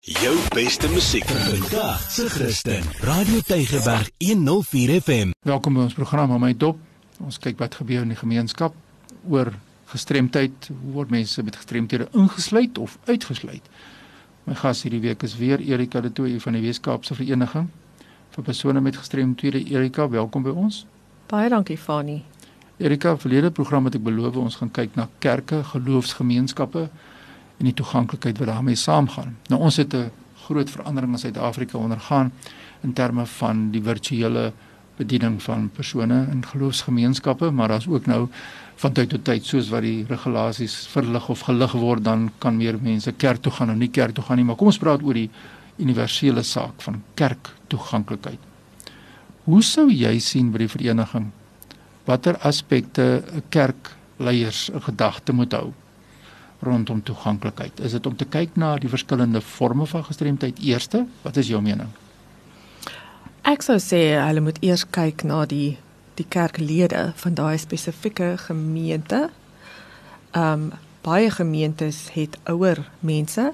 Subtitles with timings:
[0.00, 2.82] Jou beste musiek vandag se Christen.
[3.00, 5.30] Radio Tygerberg 104 FM.
[5.40, 6.78] Welkom by ons program om my dop.
[7.18, 8.76] Ons kyk wat gebeur in die gemeenskap
[9.26, 9.50] oor
[9.90, 10.70] gestremdheid.
[10.70, 13.66] Hoe word mense met gestremthede ingesluit of uitgesluit?
[14.46, 17.66] My gas hierdie week is weer Erika de Tooy van die Weskaapse Vereniging
[18.38, 19.66] vir persone met gestremthede.
[19.66, 20.84] Erika, welkom by ons.
[21.26, 22.20] Baie dankie Fani.
[22.78, 26.86] Erika, verlede program het ek beloof ons gaan kyk na kerke, geloofsgemeenskappe
[27.58, 29.36] en die toeganklikheid wat daarmee saamgaan.
[29.48, 30.10] Nou ons het 'n
[30.46, 32.32] groot verandering in Suid-Afrika ondergaan
[32.82, 34.52] in terme van die virtuele
[34.96, 38.28] bediening van persone in geloofsgemeenskappe, maar daar's ook nou
[38.76, 42.78] van tyd tot tyd soos wat die regulasies verlig of gelig word, dan kan meer
[42.82, 45.14] mense kerk toe gaan en nie kerk toe gaan nie, maar kom ons praat oor
[45.14, 45.30] die
[45.78, 48.38] universele saak van kerk toeganklikheid.
[49.44, 51.30] Hoe sou jy sien by die vereniging
[52.08, 55.72] watter aspekte 'n kerkleiers in gedagte moet hou
[56.58, 57.80] rondom toeganklikheid?
[57.80, 61.06] Is dit om te kyk na die verskillende forme van gestremdheid eerste?
[61.22, 61.88] Wat is jou mening?
[63.42, 65.78] Ek sou sê hulle moet eers kyk na die
[66.18, 69.28] die kerklede van daai spesifieke gemeente.
[70.34, 70.70] Ehm um,
[71.02, 73.52] baie gemeentes het ouer mense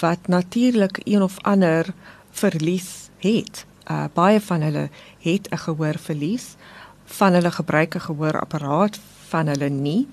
[0.00, 1.90] wat natuurlik een of ander
[2.30, 3.66] verlies het.
[3.90, 4.88] Uh baie van hulle
[5.20, 6.56] het 'n gehoorverlies.
[7.04, 10.06] Van hulle gebruik 'n gehoorapparaat, van hulle nie.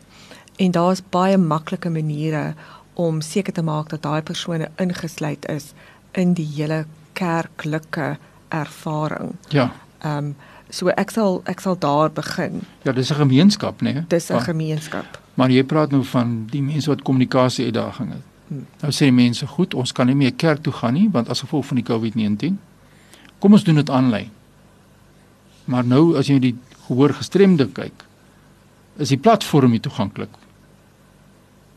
[0.56, 2.54] En daar's baie maklike maniere
[2.94, 5.74] om seker te maak dat daai persone ingesluit is
[6.12, 8.18] in die hele kerklike
[8.48, 9.36] ervaring.
[9.50, 9.72] Ja.
[10.00, 10.36] Ehm um,
[10.70, 12.62] so ek sal ek sal daar begin.
[12.84, 13.94] Ja, dis 'n gemeenskap, né?
[13.94, 14.04] Nee?
[14.08, 15.22] Dis 'n gemeenskap.
[15.34, 18.24] Maar jy praat nou van die mense wat kommunikasie uitdagings het.
[18.48, 18.66] Hmm.
[18.82, 21.40] Nou sê die mense, goed, ons kan nie meer kerk toe gaan nie want as
[21.40, 22.58] gevolg van die COVID-19.
[23.40, 24.30] Kom ons doen dit aanlyn.
[25.66, 26.56] Maar nou as jy die
[26.88, 28.06] gehoor gestremde kyk,
[28.98, 30.30] is die platform nie toeganklik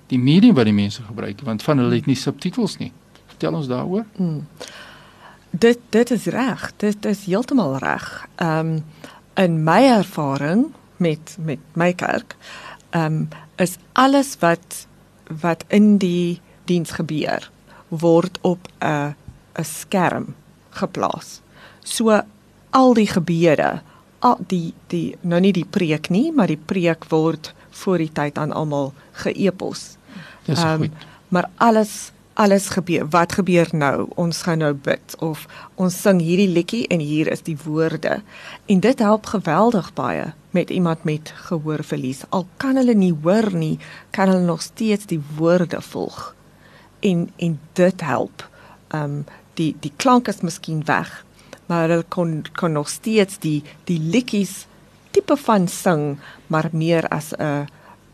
[0.09, 2.93] die medium wat die mense gebruik want van hulle het nie subtitels nie.
[3.27, 4.05] Vertel ons daaroor.
[4.17, 4.47] Mm.
[5.51, 6.73] Dit dit is reg.
[6.77, 8.27] Dit is heeltemal reg.
[8.37, 8.85] Ehm um,
[9.39, 12.37] in my ervaring met met my kerk
[12.91, 14.87] ehm um, is alles wat
[15.41, 17.51] wat in die diens gebeur
[17.89, 19.15] word op 'n
[19.59, 20.35] 'n skerm
[20.71, 21.41] geplaas.
[21.83, 22.23] So
[22.71, 23.83] al die gebede,
[24.19, 28.39] al die die nou nie die preek nie, maar die preek word voor die tyd
[28.39, 29.98] aan almal geëpos.
[30.45, 31.07] Dis um, goed.
[31.29, 33.09] Maar alles alles gebeur.
[33.11, 34.07] Wat gebeur nou?
[34.15, 38.21] Ons gaan nou bid of ons sing hierdie liedjie en hier is die woorde.
[38.71, 42.23] En dit help geweldig baie met iemand met gehoorverlies.
[42.31, 43.79] Al kan hulle nie hoor nie,
[44.15, 46.35] kan hulle nog steeds die woorde volg.
[47.01, 48.47] En en dit help.
[48.89, 49.25] Ehm um,
[49.59, 51.25] die die klank is miskien weg,
[51.67, 54.67] maar hulle kon kon nog steeds die die liedjies
[55.11, 57.67] tipe van sing, maar meer as 'n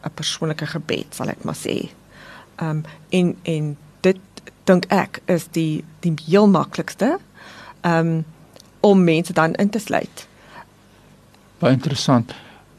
[0.04, 1.90] 'n persoonlike gebed, sal ek maar sê.
[2.56, 4.20] Ehm um, en en dit
[4.64, 7.18] dink ek is die die heel maklikste
[7.80, 8.24] ehm um,
[8.80, 10.28] om mense dan in te sluit.
[11.58, 12.34] Baie interessant.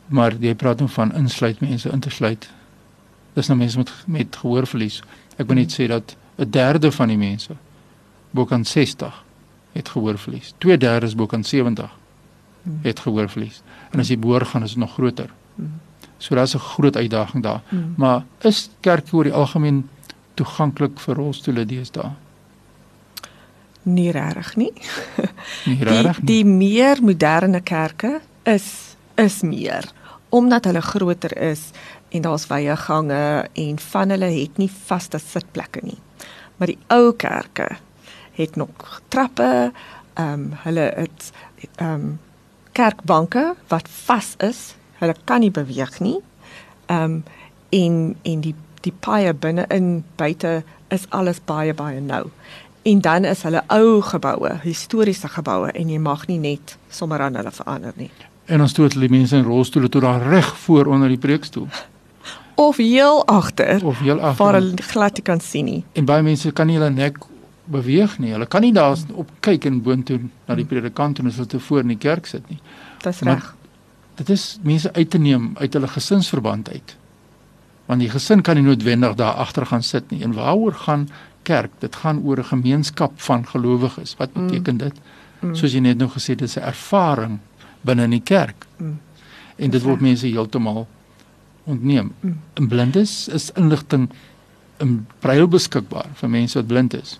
[0.07, 2.49] Maar jy praat nou van insluit mense in te sluit.
[3.33, 5.01] Dis nou mense met met gehoorverlies.
[5.37, 7.55] Ek wil net sê dat 'n derde van die mense
[8.31, 9.23] bo kan 60
[9.71, 10.53] het gehoorverlies.
[10.57, 11.89] 2/3 bo kan 70
[12.81, 13.61] het gehoorverlies.
[13.91, 15.29] En as jy boor gaan is dit nog groter.
[16.17, 17.61] So daar's 'n groot uitdaging daar.
[17.69, 17.93] Hmm.
[17.97, 19.89] Maar is kerke oor die algemeen
[20.33, 22.11] toeganklik vir rolstoele deesdae?
[23.81, 24.73] Nie regtig nie.
[25.65, 26.25] nie regtig nie.
[26.25, 29.85] Die, die meer moderne kerke is is meer
[30.29, 31.69] omdat hulle groter is
[32.09, 35.99] en daar's wye gange en van hulle het nie vaste sitplekke nie.
[36.57, 37.77] Maar die ou kerke
[38.35, 39.71] het nog trappe,
[40.13, 41.31] ehm um, hulle het
[41.75, 42.19] ehm um,
[42.71, 46.19] kerkbanke wat vas is hulle kan nie beweeg nie.
[46.85, 47.23] Ehm um,
[47.69, 50.63] en en die die paie binne in buite
[50.93, 52.29] is alles baie baie nou.
[52.85, 57.35] En dan is hulle ou geboue, historiese geboue en jy mag nie net sommer aan
[57.39, 58.11] hulle verander nie.
[58.45, 61.65] En ons stoot die mense in rolstoele toe daar reg voor onder die preekstoel.
[62.55, 63.81] Of heel agter.
[63.85, 64.43] Of heel agter.
[64.43, 65.81] Waar hulle glad kan sien nie.
[65.93, 67.17] En baie mense kan nie hulle nek
[67.65, 68.35] beweeg nie.
[68.37, 71.59] Hulle kan nie daar op kyk en boontoe na die predikant en as hulle te
[71.59, 72.61] voor in die kerk sit nie.
[73.01, 73.49] Dis reg
[74.15, 76.95] dit is mense uit te neem uit hulle gesinsverband uit.
[77.85, 80.23] Want die gesin kan nie noodwendig daar agter gaan sit nie.
[80.23, 81.09] En waaroor gaan
[81.43, 81.71] kerk?
[81.79, 84.15] Dit gaan oor 'n gemeenskap van gelowiges.
[84.17, 84.47] Wat mm.
[84.47, 84.95] beteken dit?
[85.39, 85.55] Mm.
[85.55, 87.39] Soos jy net nou gesê het, dis 'n ervaring
[87.81, 88.65] binne in die kerk.
[88.77, 88.99] Mm.
[89.55, 90.87] En dit word mense heeltemal
[91.63, 92.13] ontneem.
[92.19, 92.41] Mm.
[92.53, 94.09] In blindes is inligting
[94.77, 97.17] in braille beskikbaar vir mense wat blind is.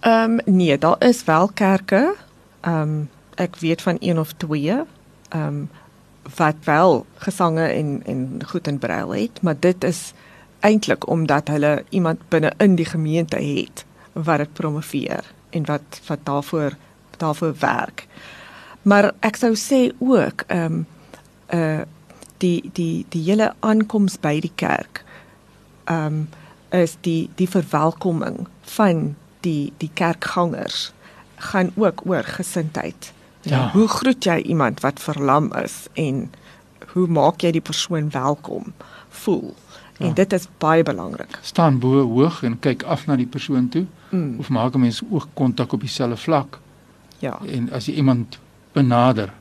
[0.00, 2.14] Ehm um, nee, daar is wel kerke.
[2.60, 4.74] Ehm um, ek weet van een of twee.
[5.28, 5.68] Ehm um,
[6.36, 10.12] wat wel gesange en en goed in braille het, maar dit is
[10.60, 16.18] eintlik omdat hulle iemand binne in die gemeente het wat dit promoveer en wat wat
[16.22, 16.76] daarvoor
[17.16, 18.06] daarvoor werk.
[18.82, 20.86] Maar ek sou sê ook ehm um,
[21.54, 21.84] uh
[22.38, 25.04] die die die hele aankoms by die kerk
[25.84, 26.28] ehm um,
[26.70, 30.92] is die die verwelkoming van die die kerkgangers
[31.36, 33.12] gaan ook oor gesindheid.
[33.42, 33.70] Ja.
[33.72, 36.30] Hoe groet jy iemand wat verlam is en
[36.92, 38.72] hoe maak jy die persoon welkom
[39.08, 39.54] voel?
[39.98, 40.06] Ja.
[40.06, 41.38] En dit is baie belangrik.
[41.42, 44.38] Staan bo hoog en kyk af na die persoon toe mm.
[44.38, 46.58] of maak 'n mens oogkontak op dieselfde vlak.
[47.18, 47.38] Ja.
[47.46, 48.38] En as jy iemand
[48.72, 49.32] benader,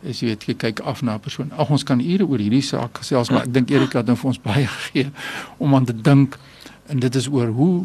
[0.00, 1.52] is jy weet jy kyk af na 'n persoon.
[1.52, 4.26] Ag ons kan ure oor hierdie saak gesels, maar ek dink Erika het nou vir
[4.26, 5.10] ons baie gegee
[5.58, 6.38] om aan te dink
[6.86, 7.84] en dit is oor hoe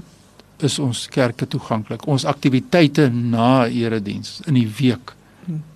[0.57, 2.07] is ons kerke toeganklik.
[2.07, 5.16] Ons aktiwiteite na erediens in die week.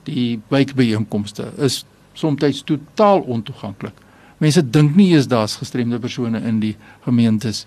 [0.03, 3.93] Die wijkbyeenkomste is soms totaal ontoeganklik.
[4.37, 6.75] Mense dink nie eens daar's gestremde persone in die
[7.05, 7.65] gemeentes